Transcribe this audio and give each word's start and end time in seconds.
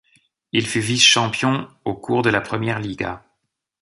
Il 0.51 0.65
fut 0.65 0.79
vice-champion 0.79 1.67
au 1.85 1.93
cours 1.93 2.23
de 2.23 2.31
la 2.31 2.41
première 2.41 2.79
Liga. 2.79 3.23